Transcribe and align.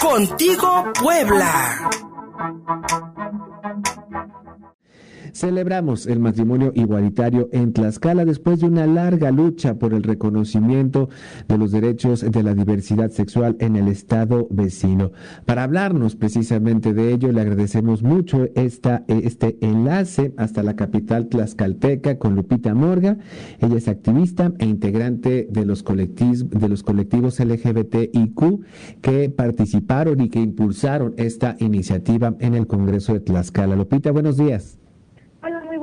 Contigo 0.00 0.92
Puebla. 0.94 1.90
Celebramos 5.38 6.08
el 6.08 6.18
matrimonio 6.18 6.72
igualitario 6.74 7.48
en 7.52 7.72
Tlaxcala 7.72 8.24
después 8.24 8.58
de 8.58 8.66
una 8.66 8.88
larga 8.88 9.30
lucha 9.30 9.78
por 9.78 9.94
el 9.94 10.02
reconocimiento 10.02 11.10
de 11.46 11.56
los 11.56 11.70
derechos 11.70 12.28
de 12.28 12.42
la 12.42 12.56
diversidad 12.56 13.12
sexual 13.12 13.56
en 13.60 13.76
el 13.76 13.86
estado 13.86 14.48
vecino. 14.50 15.12
Para 15.46 15.62
hablarnos 15.62 16.16
precisamente 16.16 16.92
de 16.92 17.12
ello, 17.12 17.30
le 17.30 17.42
agradecemos 17.42 18.02
mucho 18.02 18.48
esta, 18.56 19.04
este 19.06 19.58
enlace 19.60 20.34
hasta 20.36 20.64
la 20.64 20.74
capital 20.74 21.28
tlaxcalteca 21.28 22.18
con 22.18 22.34
Lupita 22.34 22.74
Morga. 22.74 23.18
Ella 23.60 23.76
es 23.76 23.86
activista 23.86 24.52
e 24.58 24.66
integrante 24.66 25.46
de 25.48 25.64
los 25.64 25.84
colectivos, 25.84 26.50
de 26.50 26.68
los 26.68 26.82
colectivos 26.82 27.38
LGBTIQ 27.38 28.64
que 29.00 29.30
participaron 29.30 30.20
y 30.20 30.30
que 30.30 30.40
impulsaron 30.40 31.14
esta 31.16 31.54
iniciativa 31.60 32.34
en 32.40 32.56
el 32.56 32.66
Congreso 32.66 33.12
de 33.12 33.20
Tlaxcala. 33.20 33.76
Lupita, 33.76 34.10
buenos 34.10 34.36
días 34.36 34.78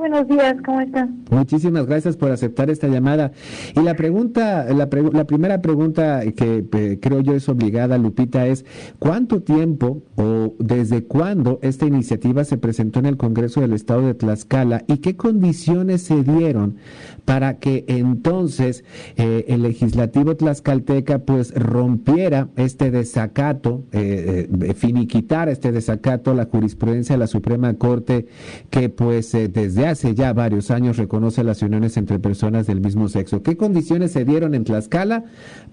buenos 0.08 0.28
días, 0.28 0.56
¿cómo 0.64 0.80
están? 0.80 1.24
Muchísimas 1.30 1.86
gracias 1.86 2.16
por 2.16 2.30
aceptar 2.30 2.70
esta 2.70 2.86
llamada. 2.86 3.32
Y 3.74 3.80
la 3.80 3.94
pregunta, 3.94 4.64
la, 4.72 4.88
la 5.12 5.24
primera 5.24 5.60
pregunta 5.60 6.20
que 6.36 6.64
eh, 6.72 6.98
creo 7.02 7.20
yo 7.20 7.34
es 7.34 7.48
obligada, 7.48 7.98
Lupita, 7.98 8.46
es 8.46 8.64
¿cuánto 9.00 9.42
tiempo 9.42 10.02
o 10.14 10.54
desde 10.60 11.04
cuándo 11.04 11.58
esta 11.62 11.86
iniciativa 11.86 12.44
se 12.44 12.56
presentó 12.56 13.00
en 13.00 13.06
el 13.06 13.16
Congreso 13.16 13.60
del 13.60 13.72
Estado 13.72 14.02
de 14.02 14.14
Tlaxcala 14.14 14.84
y 14.86 14.98
qué 14.98 15.16
condiciones 15.16 16.02
se 16.02 16.22
dieron 16.22 16.76
para 17.24 17.58
que 17.58 17.84
entonces 17.88 18.84
eh, 19.16 19.46
el 19.48 19.62
legislativo 19.62 20.36
tlaxcalteca 20.36 21.18
pues 21.18 21.52
rompiera 21.54 22.48
este 22.56 22.92
desacato, 22.92 23.82
eh, 23.90 24.48
eh, 24.62 24.74
finiquitara 24.74 25.50
este 25.50 25.72
desacato 25.72 26.32
la 26.32 26.44
jurisprudencia 26.44 27.16
de 27.16 27.18
la 27.18 27.26
Suprema 27.26 27.74
Corte 27.74 28.26
que 28.70 28.88
pues 28.88 29.32
desde 29.32 29.86
hace 29.86 29.95
ya 30.14 30.32
varios 30.32 30.70
años 30.70 30.96
reconoce 30.96 31.44
las 31.44 31.62
uniones 31.62 31.96
entre 31.96 32.18
personas 32.18 32.66
del 32.66 32.80
mismo 32.80 33.08
sexo. 33.08 33.42
¿Qué 33.42 33.56
condiciones 33.56 34.12
se 34.12 34.24
dieron 34.24 34.54
en 34.54 34.64
Tlaxcala 34.64 35.24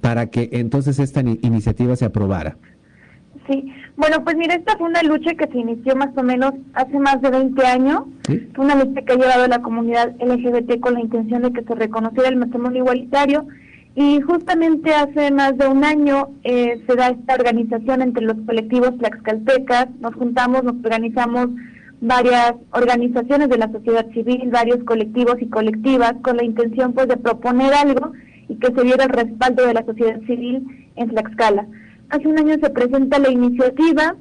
para 0.01 0.27
que 0.29 0.49
entonces 0.53 0.99
esta 0.99 1.21
iniciativa 1.21 1.95
se 1.95 2.05
aprobara? 2.05 2.57
Sí, 3.47 3.71
bueno, 3.97 4.23
pues 4.23 4.37
mira, 4.37 4.55
esta 4.55 4.77
fue 4.77 4.87
una 4.87 5.03
lucha 5.03 5.33
que 5.35 5.47
se 5.47 5.57
inició 5.57 5.95
más 5.95 6.09
o 6.15 6.23
menos 6.23 6.53
hace 6.73 6.97
más 6.99 7.21
de 7.21 7.29
20 7.29 7.65
años. 7.65 8.03
Fue 8.25 8.65
una 8.65 8.75
lucha 8.75 9.01
que 9.01 9.13
ha 9.13 9.17
llevado 9.17 9.43
a 9.43 9.47
la 9.47 9.61
comunidad 9.61 10.15
LGBT 10.19 10.79
con 10.79 10.93
la 10.93 11.01
intención 11.01 11.41
de 11.43 11.51
que 11.51 11.63
se 11.63 11.75
reconociera 11.75 12.29
el 12.29 12.37
matrimonio 12.37 12.83
igualitario. 12.83 13.45
Y 13.95 14.21
justamente 14.21 14.93
hace 14.93 15.29
más 15.31 15.55
de 15.57 15.67
un 15.67 15.83
año 15.83 16.29
eh, 16.43 16.81
se 16.87 16.95
da 16.95 17.09
esta 17.09 17.35
organización 17.35 18.01
entre 18.01 18.23
los 18.23 18.37
colectivos 18.45 18.97
tlaxcaltecas. 18.97 19.89
Nos 19.99 20.15
juntamos, 20.15 20.63
nos 20.63 20.75
organizamos 20.83 21.49
varias 22.03 22.55
organizaciones 22.71 23.47
de 23.47 23.57
la 23.57 23.71
sociedad 23.71 24.05
civil, 24.11 24.49
varios 24.51 24.83
colectivos 24.83 25.37
y 25.39 25.47
colectivas, 25.47 26.13
con 26.21 26.35
la 26.35 26.43
intención 26.43 26.91
pues 26.91 27.07
de 27.07 27.15
proponer 27.15 27.73
algo 27.73 28.11
y 28.49 28.55
que 28.55 28.73
se 28.73 28.83
diera 28.83 29.05
el 29.05 29.09
respaldo 29.09 29.65
de 29.65 29.73
la 29.73 29.85
sociedad 29.85 30.19
civil 30.27 30.89
en 30.97 31.09
Tlaxcala. 31.09 31.65
Hace 32.09 32.27
un 32.27 32.37
año 32.37 32.55
se 32.61 32.69
presenta 32.71 33.19
la 33.19 33.29
iniciativa, 33.29 34.17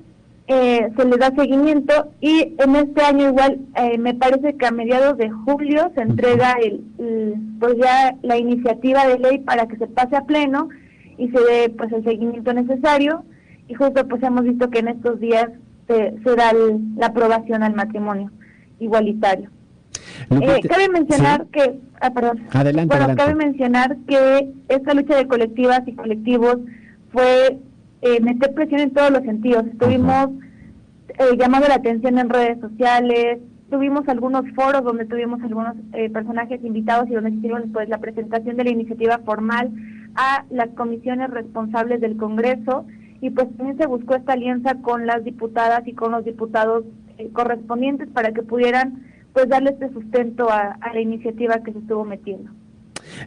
eh, 0.46 0.90
se 0.96 1.04
le 1.04 1.16
da 1.16 1.34
seguimiento 1.34 2.12
y 2.20 2.54
en 2.56 2.76
este 2.76 3.02
año 3.02 3.30
igual 3.30 3.58
eh, 3.74 3.98
me 3.98 4.14
parece 4.14 4.54
que 4.54 4.66
a 4.66 4.70
mediados 4.70 5.18
de 5.18 5.30
julio 5.30 5.90
se 5.96 6.02
entrega 6.02 6.54
el, 6.62 6.84
pues 7.58 7.74
ya 7.78 8.14
la 8.22 8.38
iniciativa 8.38 9.08
de 9.08 9.18
ley 9.18 9.38
para 9.40 9.66
que 9.66 9.76
se 9.76 9.88
pase 9.88 10.14
a 10.14 10.24
pleno 10.24 10.68
y 11.18 11.30
se 11.30 11.40
dé 11.40 11.68
pues 11.76 11.92
el 11.92 12.04
seguimiento 12.04 12.52
necesario 12.52 13.24
y 13.66 13.74
justo 13.74 14.06
pues 14.06 14.22
hemos 14.22 14.44
visto 14.44 14.70
que 14.70 14.78
en 14.78 14.88
estos 14.88 15.18
días 15.18 15.48
se, 16.22 16.36
da 16.36 16.52
la 16.96 17.06
aprobación 17.06 17.62
al 17.62 17.74
matrimonio 17.74 18.30
igualitario. 18.78 19.50
Eh, 20.30 20.60
cabe 20.68 20.88
mencionar 20.88 21.46
que, 21.46 21.78
ah, 22.00 22.10
perdón, 22.10 22.46
adelante, 22.52 22.96
bueno, 22.96 23.16
cabe 23.16 23.34
mencionar 23.34 23.96
que 24.06 24.52
esta 24.68 24.94
lucha 24.94 25.16
de 25.16 25.26
colectivas 25.26 25.82
y 25.86 25.94
colectivos 25.94 26.58
fue 27.12 27.58
eh, 28.02 28.20
meter 28.20 28.52
presión 28.54 28.80
en 28.80 28.90
todos 28.92 29.10
los 29.10 29.22
sentidos. 29.22 29.66
Estuvimos 29.66 30.30
eh, 31.08 31.36
llamando 31.38 31.68
la 31.68 31.76
atención 31.76 32.18
en 32.18 32.28
redes 32.28 32.58
sociales, 32.60 33.38
tuvimos 33.72 34.06
algunos 34.06 34.44
foros 34.54 34.84
donde 34.84 35.06
tuvimos 35.06 35.42
algunos 35.42 35.74
eh, 35.94 36.10
personajes 36.10 36.62
invitados 36.62 37.08
y 37.08 37.14
donde 37.14 37.30
hicieron 37.30 37.72
pues 37.72 37.88
la 37.88 37.98
presentación 37.98 38.56
de 38.56 38.64
la 38.64 38.70
iniciativa 38.70 39.18
formal 39.24 39.70
a 40.14 40.44
las 40.50 40.68
comisiones 40.70 41.30
responsables 41.30 42.00
del 42.00 42.18
Congreso 42.18 42.84
y 43.22 43.30
pues 43.30 43.48
también 43.56 43.78
se 43.78 43.86
buscó 43.86 44.16
esta 44.16 44.32
alianza 44.32 44.74
con 44.82 45.06
las 45.06 45.22
diputadas 45.22 45.86
y 45.86 45.94
con 45.94 46.10
los 46.10 46.24
diputados 46.24 46.84
eh, 47.18 47.30
correspondientes 47.32 48.08
para 48.08 48.32
que 48.32 48.42
pudieran 48.42 49.06
pues 49.32 49.48
darle 49.48 49.70
este 49.70 49.90
sustento 49.92 50.50
a 50.50 50.76
la 50.92 51.00
iniciativa 51.00 51.62
que 51.62 51.72
se 51.72 51.78
estuvo 51.78 52.04
metiendo. 52.04 52.50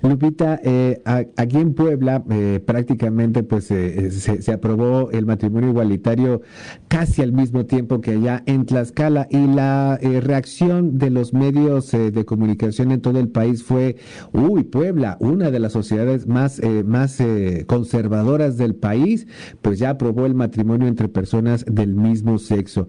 Lupita, 0.01 0.59
eh, 0.63 1.01
aquí 1.35 1.57
en 1.57 1.73
Puebla 1.73 2.23
eh, 2.29 2.61
prácticamente 2.65 3.43
pues 3.43 3.71
eh, 3.71 4.11
se, 4.11 4.51
aprobó 4.51 5.11
el 5.11 5.25
matrimonio 5.25 5.69
igualitario 5.69 6.41
casi 6.87 7.21
al 7.21 7.31
mismo 7.33 7.65
tiempo 7.65 8.01
que 8.01 8.11
allá 8.11 8.43
en 8.45 8.65
Tlaxcala 8.65 9.27
y 9.29 9.47
la 9.47 9.97
reacción 9.97 10.97
de 10.97 11.09
los 11.09 11.33
medios 11.33 11.91
de 11.91 12.25
comunicación 12.25 12.91
en 12.91 13.01
todo 13.01 13.19
el 13.19 13.29
país 13.29 13.63
fue, 13.63 13.97
uy, 14.33 14.63
Puebla, 14.63 15.17
una 15.19 15.51
de 15.51 15.59
las 15.59 15.73
sociedades 15.73 16.27
más, 16.27 16.61
más 16.85 17.19
conservadoras 17.67 18.57
del 18.57 18.75
país, 18.75 19.27
pues 19.61 19.79
ya 19.79 19.91
aprobó 19.91 20.25
el 20.25 20.35
matrimonio 20.35 20.87
entre 20.87 21.09
personas 21.09 21.65
del 21.65 21.95
mismo 21.95 22.37
sexo. 22.37 22.87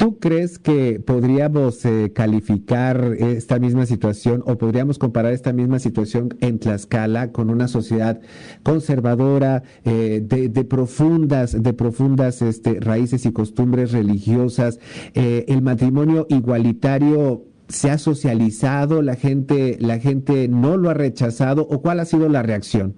¿Tú 0.00 0.18
crees 0.18 0.58
que 0.58 0.98
podríamos 0.98 1.84
eh, 1.84 2.10
calificar 2.14 3.16
esta 3.18 3.58
misma 3.58 3.84
situación 3.84 4.42
o 4.46 4.56
podríamos 4.56 4.98
comparar 4.98 5.34
esta 5.34 5.52
misma 5.52 5.78
situación 5.78 6.30
en 6.40 6.58
Tlaxcala 6.58 7.32
con 7.32 7.50
una 7.50 7.68
sociedad 7.68 8.18
conservadora 8.62 9.62
eh, 9.84 10.22
de, 10.24 10.64
profundas, 10.64 11.62
de 11.62 11.74
profundas 11.74 12.40
este, 12.40 12.80
raíces 12.80 13.26
y 13.26 13.32
costumbres 13.32 13.92
religiosas? 13.92 14.80
Eh, 15.12 15.44
el 15.48 15.60
matrimonio 15.60 16.26
igualitario 16.30 17.44
se 17.68 17.90
ha 17.90 17.98
socializado, 17.98 19.02
la 19.02 19.16
gente, 19.16 19.76
la 19.80 19.98
gente 19.98 20.48
no 20.48 20.78
lo 20.78 20.88
ha 20.88 20.94
rechazado 20.94 21.68
o 21.68 21.82
cuál 21.82 22.00
ha 22.00 22.06
sido 22.06 22.30
la 22.30 22.42
reacción? 22.42 22.94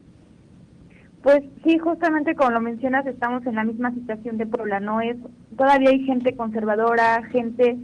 Pues 1.22 1.42
sí, 1.62 1.78
justamente 1.78 2.34
como 2.34 2.50
lo 2.50 2.60
mencionas, 2.60 3.06
estamos 3.06 3.46
en 3.46 3.54
la 3.54 3.64
misma 3.64 3.92
situación 3.92 4.38
de 4.38 4.46
Puebla, 4.46 4.80
¿no? 4.80 5.00
Es, 5.00 5.16
todavía 5.56 5.90
hay 5.90 6.04
gente 6.04 6.34
conservadora, 6.34 7.22
gente 7.30 7.76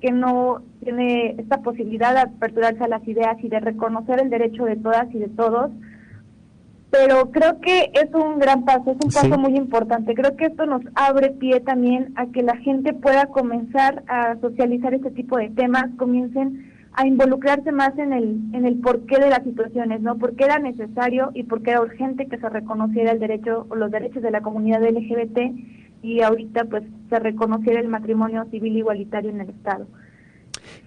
que 0.00 0.12
no 0.12 0.62
tiene 0.82 1.34
esta 1.38 1.58
posibilidad 1.62 2.14
de 2.14 2.20
aperturarse 2.20 2.84
a 2.84 2.88
las 2.88 3.06
ideas 3.08 3.36
y 3.42 3.48
de 3.48 3.58
reconocer 3.58 4.20
el 4.20 4.30
derecho 4.30 4.64
de 4.64 4.76
todas 4.76 5.12
y 5.12 5.18
de 5.18 5.28
todos. 5.28 5.72
Pero 6.90 7.32
creo 7.32 7.60
que 7.60 7.90
es 7.92 8.14
un 8.14 8.38
gran 8.38 8.64
paso, 8.64 8.92
es 8.92 9.04
un 9.04 9.10
paso 9.10 9.38
muy 9.40 9.56
importante. 9.56 10.14
Creo 10.14 10.36
que 10.36 10.44
esto 10.44 10.64
nos 10.64 10.82
abre 10.94 11.30
pie 11.30 11.58
también 11.58 12.12
a 12.14 12.26
que 12.26 12.42
la 12.42 12.56
gente 12.58 12.92
pueda 12.92 13.26
comenzar 13.26 14.04
a 14.06 14.36
socializar 14.40 14.94
este 14.94 15.10
tipo 15.10 15.36
de 15.36 15.50
temas, 15.50 15.86
comiencen 15.96 16.73
a 16.96 17.06
involucrarse 17.06 17.72
más 17.72 17.98
en 17.98 18.12
el, 18.12 18.40
en 18.52 18.66
el 18.66 18.76
porqué 18.76 19.18
de 19.18 19.28
las 19.28 19.42
situaciones, 19.42 20.00
¿no? 20.00 20.16
Por 20.16 20.36
qué 20.36 20.44
era 20.44 20.60
necesario 20.60 21.30
y 21.34 21.42
por 21.42 21.62
qué 21.62 21.72
era 21.72 21.80
urgente 21.80 22.28
que 22.28 22.38
se 22.38 22.48
reconociera 22.48 23.10
el 23.10 23.18
derecho 23.18 23.66
o 23.68 23.74
los 23.74 23.90
derechos 23.90 24.22
de 24.22 24.30
la 24.30 24.42
comunidad 24.42 24.82
LGBT 24.82 25.38
y 26.02 26.20
ahorita 26.22 26.66
pues 26.66 26.84
se 27.10 27.18
reconociera 27.18 27.80
el 27.80 27.88
matrimonio 27.88 28.44
civil 28.50 28.76
igualitario 28.76 29.30
en 29.30 29.40
el 29.40 29.50
Estado. 29.50 29.86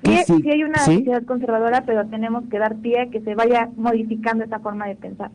Sí, 0.03 0.17
sí, 0.25 0.49
hay 0.49 0.63
una 0.63 0.79
sociedad 0.79 1.23
conservadora, 1.23 1.83
pero 1.85 2.07
tenemos 2.07 2.45
que 2.49 2.57
dar 2.57 2.77
pie 2.77 3.01
a 3.01 3.09
que 3.09 3.21
se 3.21 3.35
vaya 3.35 3.69
modificando 3.75 4.45
esa 4.45 4.59
forma 4.59 4.87
de 4.87 4.95
pensar. 4.95 5.31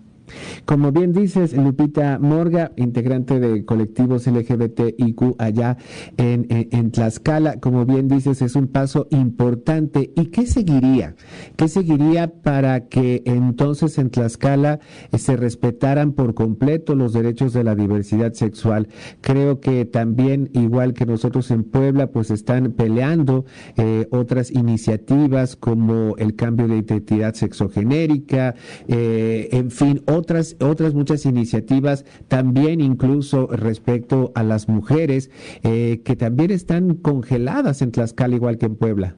Como 0.64 0.92
bien 0.92 1.12
dices, 1.12 1.56
Lupita 1.56 2.18
Morga, 2.18 2.72
integrante 2.76 3.40
de 3.40 3.64
colectivos 3.64 4.26
LGBTIQ 4.26 5.34
allá 5.38 5.76
en, 6.16 6.46
en, 6.48 6.90
Tlaxcala, 6.90 7.58
como 7.60 7.84
bien 7.84 8.08
dices, 8.08 8.42
es 8.42 8.54
un 8.54 8.68
paso 8.68 9.08
importante. 9.10 10.12
¿Y 10.16 10.26
qué 10.26 10.46
seguiría? 10.46 11.16
¿Qué 11.56 11.68
seguiría 11.68 12.28
para 12.28 12.88
que 12.88 13.22
entonces 13.24 13.98
en 13.98 14.10
Tlaxcala 14.10 14.80
eh, 15.10 15.18
se 15.18 15.36
respetaran 15.36 16.12
por 16.12 16.34
completo 16.34 16.94
los 16.94 17.12
derechos 17.12 17.52
de 17.52 17.64
la 17.64 17.74
diversidad 17.74 18.32
sexual? 18.32 18.88
Creo 19.20 19.60
que 19.60 19.84
también, 19.84 20.50
igual 20.52 20.94
que 20.94 21.06
nosotros 21.06 21.50
en 21.50 21.64
Puebla, 21.64 22.08
pues 22.08 22.30
están 22.30 22.72
peleando 22.72 23.44
eh, 23.76 24.06
otras 24.10 24.50
iniciativas 24.50 25.56
como 25.56 26.16
el 26.18 26.34
cambio 26.36 26.68
de 26.68 26.78
identidad 26.78 27.34
sexogenérica, 27.34 28.54
eh, 28.88 29.48
en 29.52 29.70
fin, 29.70 30.02
otras, 30.06 30.51
otras 30.60 30.94
muchas 30.94 31.26
iniciativas, 31.26 32.04
también 32.28 32.80
incluso 32.80 33.46
respecto 33.48 34.32
a 34.34 34.42
las 34.42 34.68
mujeres, 34.68 35.30
eh, 35.62 36.00
que 36.04 36.16
también 36.16 36.50
están 36.50 36.94
congeladas 36.94 37.82
en 37.82 37.92
Tlaxcala, 37.92 38.34
igual 38.34 38.58
que 38.58 38.66
en 38.66 38.76
Puebla. 38.76 39.16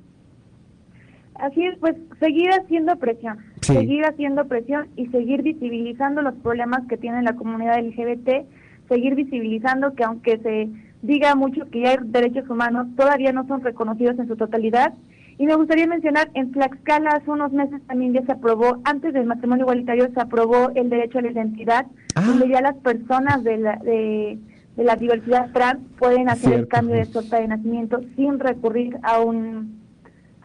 Así 1.34 1.64
es, 1.64 1.76
pues 1.78 1.96
seguir 2.20 2.50
haciendo 2.50 2.96
presión. 2.96 3.38
seguir 3.60 4.04
haciendo 4.04 4.46
presión 4.46 4.88
y 4.96 5.06
seguir 5.08 5.42
visibilizando 5.42 6.22
los 6.22 6.34
problemas 6.34 6.86
que 6.88 6.96
tiene 6.96 7.22
la 7.22 7.34
comunidad 7.34 7.78
LGBT, 7.82 8.46
seguir 8.88 9.14
visibilizando 9.14 9.94
que 9.94 10.04
aunque 10.04 10.38
se 10.38 10.68
diga 11.02 11.34
mucho 11.34 11.68
que 11.70 11.80
ya 11.80 11.90
hay 11.90 11.96
derechos 12.04 12.48
humanos, 12.48 12.86
todavía 12.96 13.32
no 13.32 13.46
son 13.46 13.62
reconocidos 13.62 14.18
en 14.18 14.28
su 14.28 14.36
totalidad. 14.36 14.94
Y 15.38 15.46
me 15.46 15.54
gustaría 15.56 15.86
mencionar, 15.86 16.30
en 16.34 16.52
Tlaxcala 16.52 17.10
hace 17.10 17.30
unos 17.30 17.52
meses 17.52 17.80
también 17.86 18.12
ya 18.12 18.24
se 18.24 18.32
aprobó, 18.32 18.80
antes 18.84 19.12
del 19.12 19.26
matrimonio 19.26 19.64
igualitario 19.64 20.08
se 20.12 20.20
aprobó 20.20 20.70
el 20.74 20.88
derecho 20.88 21.18
a 21.18 21.22
la 21.22 21.32
identidad, 21.32 21.86
ah. 22.14 22.22
donde 22.24 22.48
ya 22.48 22.60
las 22.60 22.76
personas 22.76 23.42
de 23.42 23.58
la, 23.58 23.76
de, 23.76 24.38
la 24.76 24.96
diversidad 24.96 25.50
trans 25.52 25.80
pueden 25.98 26.28
hacer 26.28 26.52
el 26.52 26.68
cambio 26.68 26.96
de 26.96 27.06
sorta 27.06 27.40
de 27.40 27.48
nacimiento 27.48 28.00
sin 28.16 28.38
recurrir 28.38 28.96
a 29.02 29.20
un, 29.20 29.80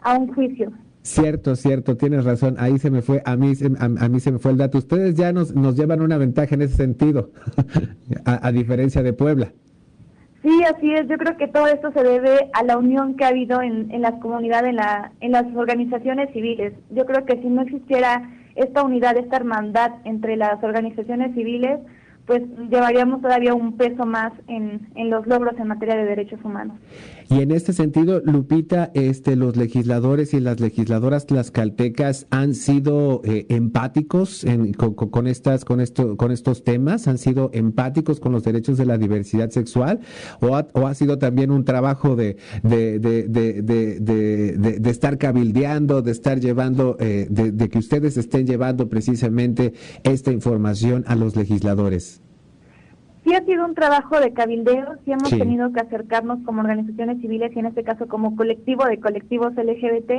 a 0.02 0.16
un 0.18 0.32
juicio. 0.34 0.72
Cierto, 1.02 1.56
cierto, 1.56 1.96
tienes 1.96 2.24
razón. 2.24 2.56
Ahí 2.58 2.78
se 2.78 2.90
me 2.90 3.00
fue, 3.00 3.22
a 3.24 3.34
mí, 3.36 3.52
a, 3.78 4.08
mí 4.08 4.20
se 4.20 4.32
me 4.32 4.38
fue 4.38 4.50
el 4.50 4.58
dato. 4.58 4.78
Ustedes 4.78 5.14
ya 5.14 5.32
nos, 5.32 5.54
nos 5.54 5.74
llevan 5.74 6.02
una 6.02 6.18
ventaja 6.18 6.54
en 6.54 6.62
ese 6.62 6.76
sentido, 6.76 7.30
a, 8.24 8.52
diferencia 8.52 9.02
de 9.02 9.12
Puebla. 9.12 9.52
Sí, 10.42 10.62
así 10.64 10.92
es. 10.94 11.06
Yo 11.06 11.18
creo 11.18 11.36
que 11.36 11.48
todo 11.48 11.66
esto 11.66 11.92
se 11.92 12.02
debe 12.02 12.50
a 12.54 12.62
la 12.62 12.78
unión 12.78 13.14
que 13.16 13.24
ha 13.24 13.28
habido 13.28 13.60
en, 13.60 13.90
en 13.90 14.00
las 14.00 14.14
comunidades, 14.20 14.70
en, 14.70 14.76
la, 14.76 15.12
en 15.20 15.32
las 15.32 15.44
organizaciones 15.54 16.32
civiles. 16.32 16.72
Yo 16.90 17.04
creo 17.04 17.26
que 17.26 17.40
si 17.42 17.48
no 17.48 17.62
existiera 17.62 18.30
esta 18.54 18.82
unidad, 18.82 19.16
esta 19.18 19.36
hermandad 19.36 19.92
entre 20.04 20.36
las 20.36 20.62
organizaciones 20.64 21.34
civiles, 21.34 21.78
pues 22.30 22.44
llevaríamos 22.70 23.22
todavía 23.22 23.54
un 23.54 23.76
peso 23.76 24.06
más 24.06 24.32
en, 24.46 24.88
en 24.94 25.10
los 25.10 25.26
logros 25.26 25.58
en 25.58 25.66
materia 25.66 25.96
de 25.96 26.04
derechos 26.04 26.38
humanos. 26.44 26.76
Y 27.28 27.40
en 27.42 27.50
este 27.50 27.72
sentido, 27.72 28.22
Lupita, 28.24 28.92
este, 28.94 29.34
los 29.34 29.56
legisladores 29.56 30.32
y 30.32 30.38
las 30.38 30.60
legisladoras 30.60 31.26
tlaxcaltecas 31.26 32.28
han 32.30 32.54
sido 32.54 33.20
eh, 33.24 33.46
empáticos 33.48 34.46
con, 35.10 35.26
estas, 35.26 35.64
con, 35.64 35.80
esto, 35.80 36.16
con 36.16 36.30
estos 36.30 36.62
temas, 36.62 37.08
han 37.08 37.18
sido 37.18 37.50
empáticos 37.52 38.20
con 38.20 38.30
los 38.30 38.44
derechos 38.44 38.78
de 38.78 38.86
la 38.86 38.96
diversidad 38.96 39.50
sexual, 39.50 39.98
o 40.40 40.54
ha, 40.54 40.68
o 40.74 40.86
ha 40.86 40.94
sido 40.94 41.18
también 41.18 41.50
un 41.50 41.64
trabajo 41.64 42.14
de, 42.14 42.36
de, 42.62 43.00
de, 43.00 43.24
de 44.78 44.90
estar 44.90 45.18
cabildeando, 45.18 46.02
de 46.02 46.12
estar 46.12 46.38
llevando, 46.38 46.96
eh, 47.00 47.26
de 47.28 47.68
que 47.68 47.78
ustedes 47.78 48.16
estén 48.16 48.46
llevando 48.46 48.88
precisamente 48.88 49.72
esta 50.04 50.30
información 50.30 51.02
a 51.08 51.16
los 51.16 51.34
legisladores 51.34 52.19
sí 53.24 53.34
ha 53.34 53.44
sido 53.44 53.64
un 53.64 53.74
trabajo 53.74 54.18
de 54.20 54.32
cabildeo, 54.32 54.96
sí 55.04 55.12
hemos 55.12 55.30
tenido 55.30 55.72
que 55.72 55.80
acercarnos 55.80 56.38
como 56.44 56.60
organizaciones 56.60 57.20
civiles 57.20 57.52
y 57.54 57.58
en 57.58 57.66
este 57.66 57.84
caso 57.84 58.08
como 58.08 58.36
colectivo 58.36 58.84
de 58.86 58.98
colectivos 58.98 59.54
LGBT 59.54 60.12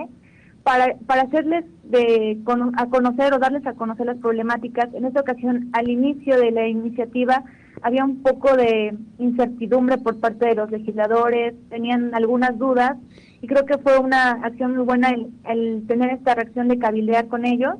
para, 0.63 0.95
para 1.07 1.23
hacerles 1.23 1.65
de, 1.83 2.39
a 2.77 2.85
conocer 2.87 3.33
o 3.33 3.39
darles 3.39 3.65
a 3.65 3.73
conocer 3.73 4.05
las 4.05 4.17
problemáticas. 4.17 4.93
En 4.93 5.05
esta 5.05 5.21
ocasión, 5.21 5.69
al 5.73 5.89
inicio 5.89 6.37
de 6.39 6.51
la 6.51 6.67
iniciativa, 6.67 7.43
había 7.81 8.05
un 8.05 8.21
poco 8.21 8.55
de 8.55 8.95
incertidumbre 9.17 9.97
por 9.97 10.19
parte 10.19 10.45
de 10.45 10.55
los 10.55 10.69
legisladores, 10.69 11.55
tenían 11.69 12.13
algunas 12.13 12.57
dudas 12.59 12.97
y 13.41 13.47
creo 13.47 13.65
que 13.65 13.79
fue 13.79 13.97
una 13.97 14.33
acción 14.43 14.75
muy 14.75 14.85
buena 14.85 15.15
el 15.45 15.83
tener 15.87 16.11
esta 16.11 16.35
reacción 16.35 16.67
de 16.67 16.77
cabildear 16.77 17.27
con 17.27 17.45
ellos 17.45 17.75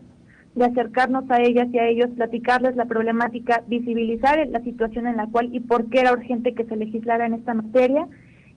de 0.55 0.65
acercarnos 0.65 1.29
a 1.29 1.41
ellas 1.41 1.67
y 1.71 1.79
a 1.79 1.87
ellos, 1.87 2.09
platicarles 2.15 2.75
la 2.75 2.85
problemática, 2.85 3.63
visibilizar 3.67 4.45
la 4.49 4.61
situación 4.61 5.07
en 5.07 5.17
la 5.17 5.27
cual 5.27 5.49
y 5.53 5.61
por 5.61 5.89
qué 5.89 6.01
era 6.01 6.13
urgente 6.13 6.53
que 6.53 6.65
se 6.65 6.75
legislara 6.75 7.25
en 7.25 7.33
esta 7.33 7.53
materia. 7.53 8.07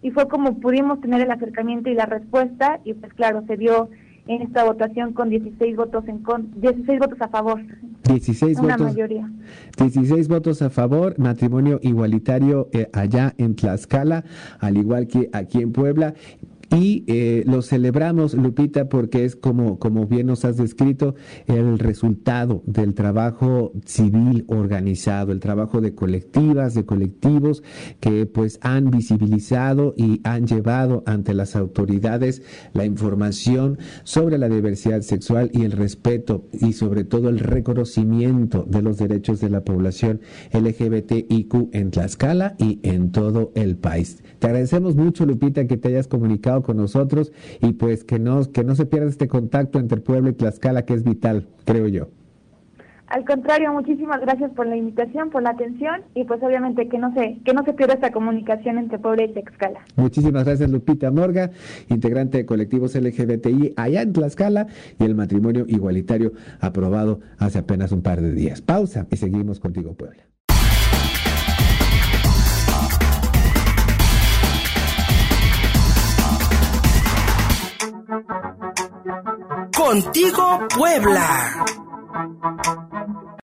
Y 0.02 0.11
fue 0.11 0.29
como 0.29 0.58
pudimos 0.58 1.00
tener 1.00 1.20
el 1.23 1.31
acercamiento 1.31 1.88
y 1.88 1.94
la 1.94 2.06
respuesta, 2.06 2.81
y 2.85 2.94
pues 2.94 3.12
claro, 3.14 3.43
se 3.46 3.56
dio 3.56 3.88
en 4.26 4.43
esta 4.43 4.64
votación 4.64 5.12
con 5.12 5.29
16 5.29 5.76
votos 5.76 6.05
en 6.08 6.19
con 6.19 6.50
16 6.61 6.99
votos 6.99 7.20
a 7.20 7.29
favor. 7.29 7.61
16 8.05 8.58
Una 8.58 8.76
votos. 8.76 8.94
mayoría. 8.94 9.31
16 9.79 10.29
votos 10.29 10.62
a 10.62 10.70
favor, 10.70 11.19
matrimonio 11.19 11.79
igualitario 11.82 12.69
eh, 12.73 12.88
allá 12.93 13.35
en 13.38 13.55
Tlaxcala, 13.55 14.25
al 14.61 14.76
igual 14.76 15.06
que 15.06 15.29
aquí 15.32 15.62
en 15.62 15.73
Puebla. 15.73 16.14
Y 16.75 17.05
eh, 17.06 17.44
lo 17.47 17.62
celebramos, 17.62 18.35
Lupita, 18.35 18.88
porque 18.88 19.25
es 19.25 19.37
como, 19.37 19.79
como 19.79 20.06
bien 20.06 20.26
nos 20.26 20.44
has 20.44 20.56
descrito, 20.56 21.15
el 21.47 21.79
resultado 21.79 22.65
del 22.67 22.94
trabajo 22.94 23.71
civil 23.85 24.44
organizado, 24.49 25.31
el 25.31 25.38
trabajo 25.38 25.81
de 25.81 25.94
colectivas, 25.94 26.75
de 26.75 26.85
colectivos 26.85 27.62
que 28.00 28.26
pues 28.26 28.59
han 28.61 28.91
visibilizado 28.91 29.94
y 29.97 30.21
han 30.25 30.49
llevado 30.49 31.05
ante 31.06 31.32
las 31.32 31.55
autoridades 31.55 32.43
la 32.73 32.85
información 32.85 33.79
sobre 34.03 34.37
la 34.37 34.49
diversidad 34.49 35.03
sexual 35.03 35.50
y 35.53 35.62
el 35.62 35.73
respeto 35.73 36.49
y 36.53 36.73
sobre 36.73 37.05
todo 37.05 37.29
el 37.29 37.38
reconocimiento 37.38 38.65
de 38.69 38.82
los 38.82 38.99
derechos 38.99 39.41
de 39.41 39.50
la 39.50 39.62
población 39.62 40.20
LGBTIQ 40.53 41.69
en 41.73 41.93
Tlaxcala 41.93 42.56
y 42.59 42.81
en 42.82 43.12
todo 43.12 43.53
el 43.55 43.77
país. 43.77 44.25
Te 44.41 44.49
agradecemos 44.49 44.97
mucho, 44.97 45.25
Lupita, 45.25 45.69
que 45.69 45.77
te 45.77 45.88
hayas 45.88 46.09
comunicado 46.09 46.64
con 46.65 46.77
nosotros 46.77 47.33
y 47.61 47.75
pues 47.75 48.03
que 48.03 48.19
no, 48.19 48.51
que 48.51 48.65
no 48.65 48.75
se 48.75 48.87
pierda 48.87 49.09
este 49.09 49.29
contacto 49.29 49.79
entre 49.79 50.01
Puebla 50.01 50.31
y 50.31 50.33
Tlaxcala 50.33 50.85
que 50.85 50.95
es 50.95 51.05
vital, 51.05 51.47
creo 51.65 51.87
yo. 51.87 52.09
Al 53.07 53.25
contrario, 53.25 53.73
muchísimas 53.73 54.21
gracias 54.23 54.51
por 54.53 54.67
la 54.67 54.77
invitación, 54.77 55.31
por 55.31 55.43
la 55.43 55.51
atención 55.51 56.03
y 56.15 56.25
pues 56.25 56.43
obviamente 56.43 56.89
que 56.89 56.99
no 56.99 57.13
se 57.15 57.39
que 57.45 57.53
no 57.53 57.63
se 57.65 57.75
pierda 57.75 57.95
esta 57.95 58.11
comunicación 58.11 58.79
entre 58.79 58.99
Puebla 58.99 59.25
y 59.25 59.33
Tlaxcala. 59.33 59.81
Muchísimas 59.97 60.45
gracias 60.45 60.71
Lupita 60.71 61.11
Morga, 61.11 61.51
integrante 61.89 62.39
de 62.39 62.47
colectivos 62.47 62.95
LGBTI 62.95 63.75
allá 63.77 64.03
en 64.03 64.13
Tlaxcala 64.13 64.67
y 64.99 65.05
el 65.05 65.15
matrimonio 65.15 65.65
igualitario 65.69 66.33
aprobado 66.61 67.21
hace 67.39 67.59
apenas 67.59 67.93
un 67.93 68.03
par 68.03 68.21
de 68.21 68.33
días. 68.33 68.63
Pausa 68.63 69.07
y 69.11 69.17
seguimos 69.17 69.61
contigo 69.61 69.95
Puebla. 69.95 70.25
Contigo 79.94 80.67
Puebla. 80.75 81.64